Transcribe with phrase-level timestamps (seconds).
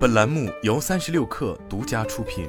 [0.00, 2.48] 本栏目由三十六氪独家出品。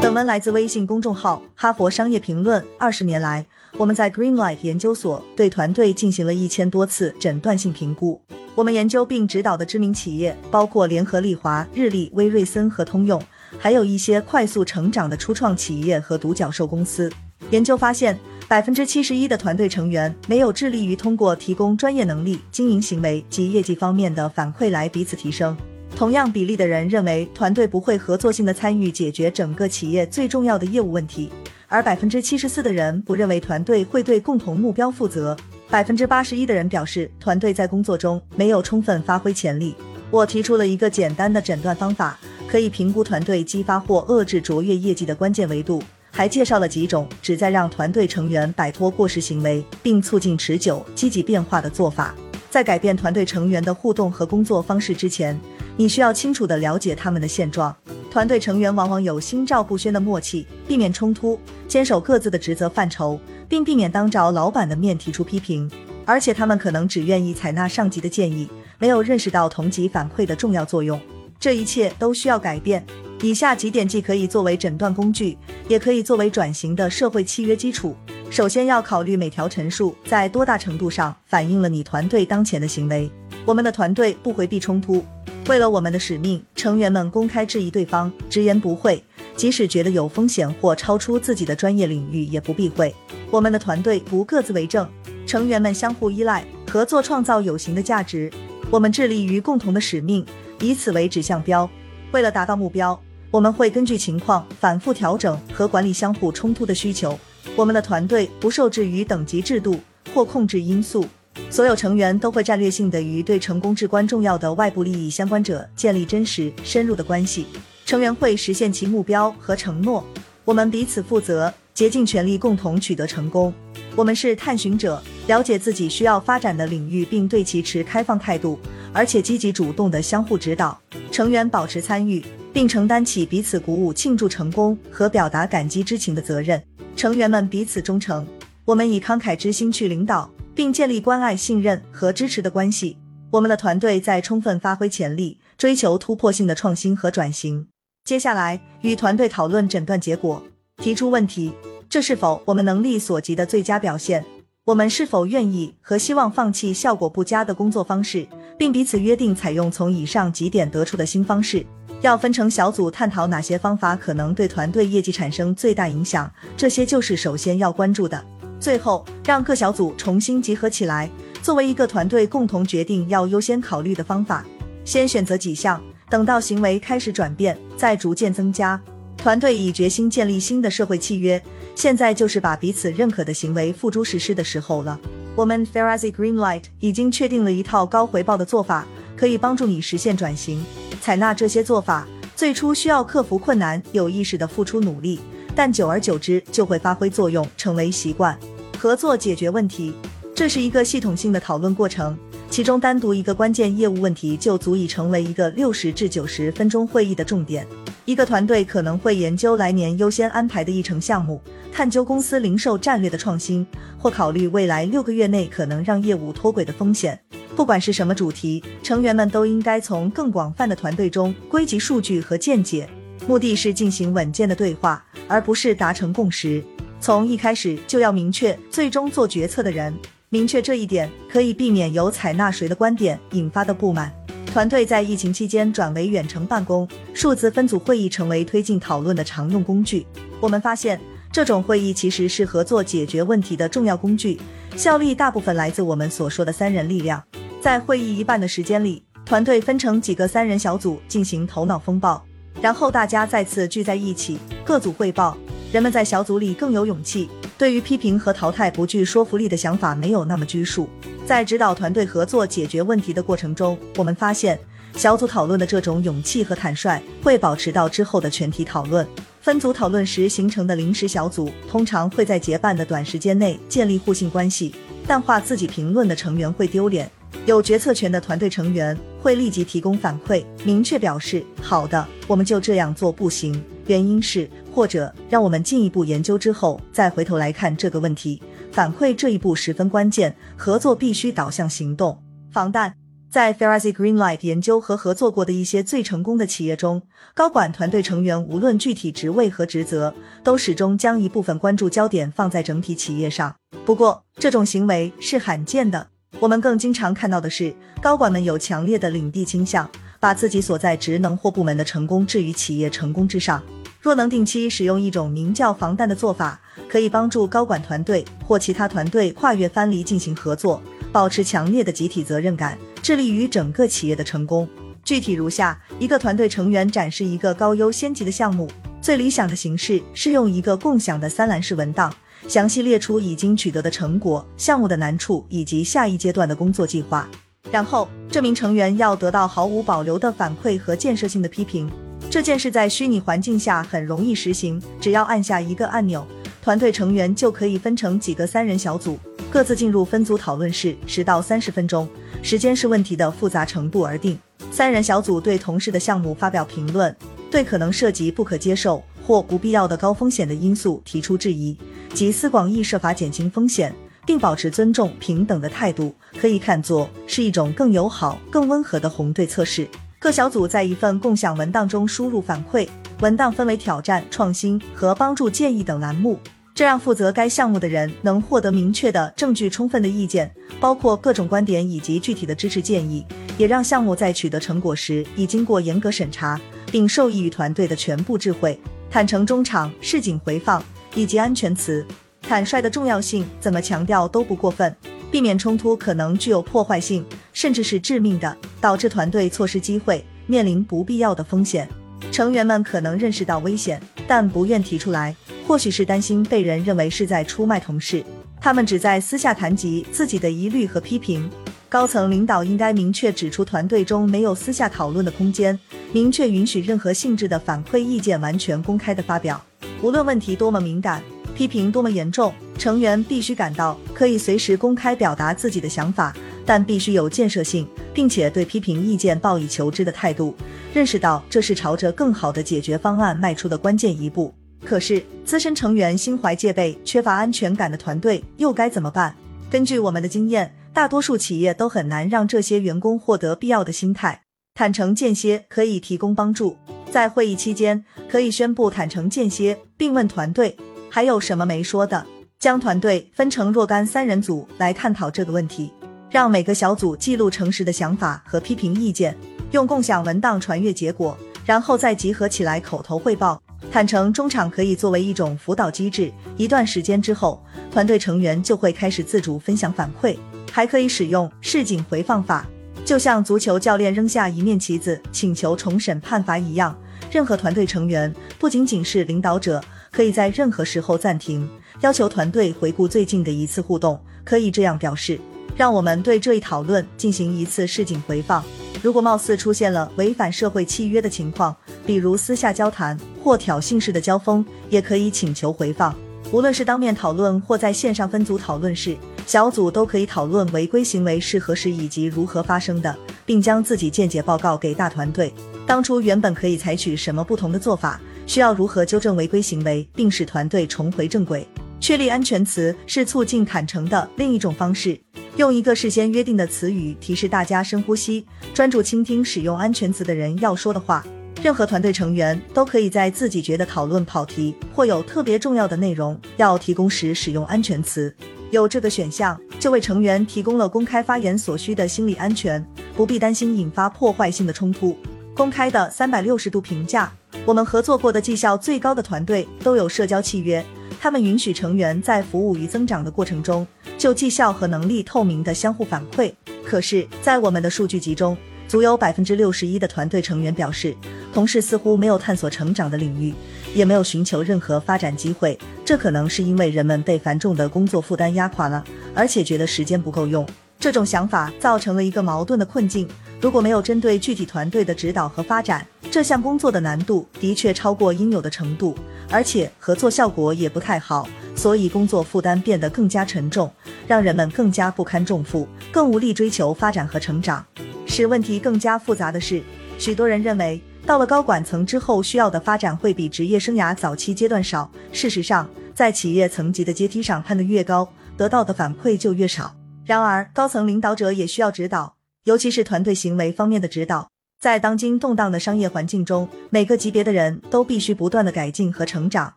[0.00, 2.62] 本文来自微信公众号《哈佛商业评论》。
[2.78, 3.44] 二十年来，
[3.76, 8.18] 我们在 Greenlight 研究所对团队进行了一千多次诊断性评估。
[8.54, 13.22] 我们研究并指导的知名企业包括联合利华、日立、威瑞森和通用，
[13.58, 17.12] 还有一些快速成长的初创企业和独角兽公司。
[17.50, 18.18] 研究发现。
[18.46, 25.56] 百分之七十一的团队成员没有致力于通过提供专业能力、经营行为及业绩方面的反馈来彼此提升。
[25.96, 31.30] 同样比例的人认为团队不会合作性的参与解决整个企业最重要的业务问题，
[31.68, 35.34] 而百分之七十四的人不认为团队会对共同目标负责。
[35.70, 39.74] 百分之八十一的人表示团队在工作中没有充分发挥潜力。
[40.10, 45.82] 我提出了一个简单的诊断方法，可以评估团队激发或遏制卓越业绩的关键维度。
[46.16, 52.14] 还介绍了几种旨在让团队成员摆脱过时行为，并促进持久积极变化的做法。
[52.48, 55.36] 在改变团队成员的互动和工作方式之前，
[55.76, 57.74] 你需要清楚地了解他们的现状。
[58.12, 63.18] 团队成员往往有心照不宣的默契，避免冲突，坚守各自的职责范畴，
[63.48, 65.68] 并避免当着老板的面提出批评。
[66.04, 71.00] 而且他们可能只愿意采纳上级的建议，没有认识到同级反馈的重要作用。
[71.40, 72.86] 这一切都需要改变。
[73.24, 77.96] 以下几点既可以作为诊断工具，也可以作为转型的社会契约基础。
[78.28, 83.10] 首先要考虑每条陈述在多大程度上反映了你团队当前的行为。
[83.46, 85.02] 我们的团队不回避冲突，
[85.48, 89.02] 为了我们的使命，成员们公开质疑对方，直言不讳，
[89.34, 92.94] 即使觉得有风险或超出自己的专业领域也不避讳。
[93.30, 94.86] 我们的团队不各自为政，
[95.26, 98.30] 成员们相互依赖，合作创造有形的价值。
[98.70, 100.26] 我们致力于共同的使命，
[100.60, 101.66] 以此为指向标。
[102.12, 103.00] 为了达到目标。
[103.34, 107.18] 我们会根据情况反复调整和管理相互冲突的需求。
[107.56, 109.80] 我们的团队不受制于等级制度
[110.14, 111.04] 或控制因素，
[111.50, 117.46] 所有成员都会战略性的与对成功至关重要的外部利益相关者建立真实深入的关系。
[117.84, 120.06] 成员会实现其目标和承诺。
[120.44, 123.52] 我们彼此负责，竭尽全力共同取得成功。
[123.96, 128.60] 我们是探寻者，了解自己需要发展的领域，并对其持开放态度，
[128.92, 130.80] 而且积极主动的相互指导。
[131.10, 132.24] 成员保持参与。
[132.54, 136.62] 并承担起彼此鼓舞、庆祝成功和表达感激之情的责任。
[136.94, 138.24] 成员们彼此忠诚，
[138.64, 142.96] 我们以慷慨之心去领导，并建立关爱、信任和支持的关系。
[143.32, 147.66] 我们的团队在充分发挥潜力，追求突破性的创新和转型。
[148.04, 150.40] 接下来，与团队讨论诊断结果，
[150.76, 151.52] 提出问题：
[151.88, 154.24] 这是否我们能力所及的最佳表现？
[154.66, 158.26] 我们是否愿意和希望放弃效果不佳的工作方式，
[158.56, 161.66] 并彼此约定采用从以上几点得出的新方式？
[162.04, 168.22] 要分成小组探讨哪些方法可能对团队业绩产生最大影响，这些就是首先要关注的。
[168.60, 171.08] 最后，让各小组重新集合起来，
[171.40, 174.44] 作为一个团队共同决定要优先考虑的方法。
[174.84, 178.78] 先选择几项，等到行为开始转变，再逐渐增加。
[179.16, 181.42] 团队已决心建立新的社会契约，
[181.74, 185.00] 现在就是把彼此认可的行为付诸实施的时候了。
[185.34, 188.86] 我们 Farazi Greenlight 已经确定了一套高回报的做法，
[189.16, 190.62] 可以帮助你实现转型。
[191.00, 195.20] 采纳这些做法，最初需要克服困难，有意识的付出努力，
[195.54, 198.38] 但久而久之就会发挥作用，成为习惯。
[198.78, 199.94] 合作解决问题，
[200.34, 202.16] 这是一个系统性的讨论过程，
[202.50, 207.66] 其中单独一个关键业务问题就足以成为一个六十至九十分钟会议的重点。
[208.04, 211.40] 一个团队可能会研究来年优先安排的议程项目，
[211.72, 213.66] 探究公司零售战略的创新，
[213.98, 217.18] 或考虑未来六个月内可能让业务脱轨的风险。
[217.56, 222.88] 不管是什么主题，成员们都应该从更广泛的团队中归集数据和见解，
[223.28, 226.62] 目的是进行稳健的对话，而不是达成共识。
[227.00, 229.94] 从一开始就要明确最终做决策的人，
[230.30, 234.12] 明确这一点可以避免由采纳谁的观点引发的不满。
[234.46, 240.04] 团队在疫情期间转为远程办公，数字分组会议成为推进讨论的常用工具。
[240.40, 241.00] 我们发现，
[241.30, 244.40] 这种会议其实是合作解决问题的重要工具，
[244.76, 247.22] 效力大部分来自我们所说的三人力量。
[247.64, 252.22] 在会议一半的时间里，团队分成几个三人小组进行头脑风暴，
[252.60, 255.34] 然后大家再次聚在一起，各组汇报。
[255.72, 257.26] 人们在小组里更有勇气，
[257.56, 260.90] 对于批评和淘汰不具说服力的想法没有那么拘束。
[261.24, 264.60] 在指导团队合作解决问题的过程中，我们发现
[264.94, 269.08] 小组讨论的这种勇气和坦率会保持到之后的全体讨论。
[269.40, 274.74] 分组讨论时形成的临时小组通常会在结伴的短时间内建立互信关系，
[275.06, 277.10] 淡化自己评论的成员会丢脸。
[277.46, 288.42] 有决策权的团队成员会立即提供反馈，明确表示好的，我们就这样做不行，原因是或者让我们进一步研究之后再回头来看这个问题。
[288.72, 292.22] 反馈这一步十分关键，合作必须导向行动。
[292.50, 292.94] 防弹。
[293.30, 297.02] 在 f a r a z y Greenlight 研究和合作过的一些最成功的企业中，
[297.34, 300.14] 高管团队成员无论具体职位和职责，
[300.44, 303.56] 都始终将一部分关注焦点放在整体企业上。
[303.84, 306.13] 不过，这种行为是罕见的。
[306.40, 309.88] 我们更经常看到的是，高管们有强烈的领地倾向，
[310.20, 313.62] 把自己所在职能或部门的成功置于企业成功之上。
[314.00, 322.76] 若能定期使用一种名叫“防弹”的做法，可以帮助高管团队或其他团队跨越藩篱进行合作，保持强烈的集体责任感。
[323.00, 324.68] 致力于整个企业的成功。
[325.04, 328.66] 具体如下：一个团队成员展示一个高优先级的项目，
[329.04, 332.10] 最理想的形式是用一个共享的三栏式文档，
[332.48, 337.28] 详细列出已经取得的成果、项目的难处以及下一阶段的工作计划。
[337.70, 341.86] 然后，这名成员要得到毫无保留的反馈和建设性的批评。
[342.30, 346.26] 这件事在虚拟环境下很容易实行，只要按下一个按钮，
[346.62, 349.18] 团队成员就可以分成几个三人小组。
[349.50, 352.08] 各自进入分组讨论室，十到三十分钟，
[352.42, 354.38] 时间是问题的复杂程度而定。
[354.70, 357.14] 三人小组对同事的项目发表评论，
[357.54, 361.78] 对可能涉及不可接受或不必要的高风险的因素提出质疑，
[362.12, 363.94] 集思广益设法减轻风险，
[364.26, 369.86] 并保持尊重平等的态度，可以看作是一种更友好、更温和的红队测试。
[370.18, 372.88] 各小组在一份共享文档中输入反馈，
[373.20, 376.40] 文档分为挑战、创新和帮助建议等栏目。
[376.74, 383.24] 这让负责该项目的人能获得明确的证据、充分的意见，包括各种观点以及具体的支持建议，
[383.56, 386.60] 也让项目在取得成果时已经过严格审查，
[386.94, 388.78] 并受益于团队的全部智慧。
[389.10, 390.80] 坦诚中场、市井回放
[391.16, 392.06] 以及安全词，
[392.40, 394.94] 坦率的重要性怎么强调都不过分。
[395.28, 401.88] 避免冲突可能具有破坏性，甚至是致命的，导致团队错失机会，面临不必要的风险。
[402.30, 405.34] 成员们可能认识到危险，但不愿提出来。
[405.66, 408.24] 或许是担心被人认为是在出卖同事，
[408.60, 411.50] 他们只在私下谈及自己的疑虑和批评。
[411.88, 415.76] 高层领导应该明确指出，团队中没有私下讨论的空间，
[416.14, 419.60] 明确允许任何性质的反馈意见完全公开的发表。
[420.00, 421.20] 无论问题多么敏感，
[421.56, 426.32] 批评多么严重，成员必须感到可以随时公开表达自己的想法，
[426.64, 427.84] 但必须有建设性，
[428.14, 430.54] 并且对批评意见报以求知的态度，
[430.92, 434.54] 认识到这是朝着更好的解决方案迈出的关键一步。
[434.84, 439.34] 可是，资深成员心怀戒备、缺乏安全感的团队又该怎么办？
[439.68, 444.43] 根据我们的经验，大多数企业都很难让这些员工获得必要的心态。
[444.76, 446.76] 坦诚间歇可以提供帮助，
[447.08, 450.76] 在会议期间可以宣布坦诚间歇，并问团队
[451.08, 452.26] 还有什么没说的，
[452.58, 455.92] 将团队分成若干三人组来探讨这个问题，
[456.28, 459.36] 让每个小组记录诚实的想法和批评意见，
[459.70, 463.62] 用共享文档传阅结果，然后再集合起来口头汇报。
[463.92, 470.36] 坦诚中场可以作为一种辅导机制，一段时间之后，团队成员就会开始自主分享反馈。
[470.72, 472.66] 还可以使用市井回放法，
[473.04, 476.96] 就像足球教练扔下一面旗子，请求重审判罚一样。
[477.30, 481.68] 任何团队成员，不仅仅是领导者，可以在任何时候暂停，
[482.00, 484.18] 要求团队回顾最近的一次互动。
[484.42, 485.38] 可以这样表示：
[485.76, 488.64] 让我们对这一讨论进行一次市井回放。
[489.02, 491.76] 如果貌似出现了违反社会契约的情况，
[492.06, 496.14] 比如私下交谈或挑衅式的交锋，也可以请求回放。
[496.50, 499.16] 无论是当面讨论或在线上分组讨论时，
[499.46, 505.52] 小组都可以讨论违规行为是何时以及如何发生的，并将自己见解报告给大团队。
[505.86, 508.20] 当初原本可以采取什么不同的做法？
[508.46, 511.66] 需要如何纠正违规行为，并使团队重回正轨？
[512.00, 515.18] 确立安全词是促进坦诚的另一种方式。
[515.56, 521.24] 用一个事先约定的词语提示大家深呼吸，专注倾听使用安全词的人要说的话。
[521.62, 528.34] 任何团队成员都可以在自己觉得讨论跑题或有特别重要的内容要提供时使用安全词。
[528.74, 532.84] 有这个选项，就为成员提供了公开发言所需的心理安全，
[533.16, 535.16] 不必担心引发破坏性的冲突。
[535.54, 537.32] 公开的三百六十度评价，
[537.64, 540.84] 我们合作过的绩效最高的团队都有社交契约。
[541.20, 543.86] 他们允许成员在服务与增长的过程中，
[544.18, 546.52] 就绩效和能力透明的相互反馈。
[546.84, 548.54] 可是，在我们的数据集中，
[548.94, 551.16] 足有百分之六十一的团队成员表示，
[551.52, 553.52] 同事似乎没有探索成长的领域，
[553.92, 555.76] 也没有寻求任何发展机会。
[556.04, 559.02] 这可能是因为人们被繁重的工作负担压垮了，
[559.34, 560.64] 而且觉得时间不够用。
[561.00, 563.28] 这种想法造成了一个矛盾的困境：
[563.60, 569.18] 如果没有针对具体团队的指导和发展，这项工作的难度的确超过应有的程度。
[569.50, 573.90] 而且合作效果也不太好，所以工作负担变得更加沉重，
[574.28, 577.84] 让人们更加不堪重负，更无力追求发展和成长。
[578.26, 579.82] 使问题更加复杂的是，
[580.18, 585.10] 许多人认为到了高管层之后，需要的发展会比职业生涯早期阶段少。
[585.32, 589.94] 事实上，在企业层级的阶梯上攀得越高，得到的反馈就越少。
[590.24, 594.48] 然而，高层领导者也需要指导，尤其是团队行为方面的指导。
[594.80, 599.72] 在当今动荡的商业环境中，每个级别的人都必须不断的改进和成长，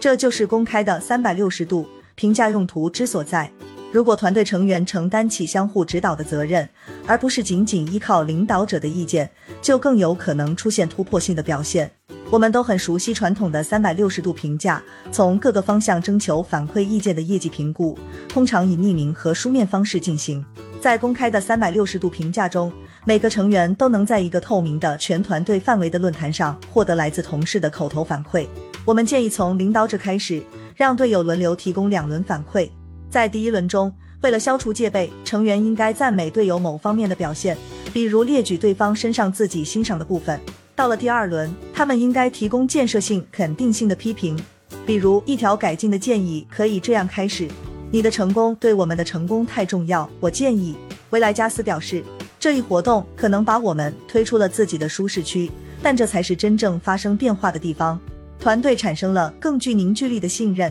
[0.00, 3.50] 这就是公开的三百六十度评价用途之所在。
[3.94, 6.68] 如果团队成员承担起相互指导的责任，
[7.06, 9.30] 而不是仅仅依靠领导者的意见，
[9.62, 11.88] 就更有可能出现突破性的表现。
[12.28, 14.82] 我们都很熟悉传统的三百六十度评价，
[15.12, 17.96] 从各个方向征求反馈意见的业绩评估，
[18.28, 20.44] 通常以匿名和书面方式进行。
[20.80, 22.72] 在公开的三百六十度评价中，
[23.04, 28.44] 每个成员都能在一个透明的全团队范围的论坛上获得来自同事的口头反馈。
[28.84, 30.42] 我们建议从领导者开始，
[30.74, 32.68] 让队友轮流提供两轮反馈。
[33.14, 37.56] 在第一轮中，为了消除戒备，成员应该赞美队友某方面的表现，
[37.92, 40.40] 比如列举对方身上自己欣赏的部分。
[40.74, 44.36] 到了第二轮，他们应该提供建设性、肯定性的批评，
[44.84, 47.46] 比如一条改进的建议可以这样开始：
[47.92, 50.74] 你的成功对我们的成功太重要，我建议。
[51.10, 52.02] 维莱加斯表示。
[52.40, 55.48] 这一活动可能把我们推出了自己的舒适区，
[55.80, 57.98] 但这才是真正发生变化的地方。
[58.40, 60.70] 团队产生了更具凝聚力的信任。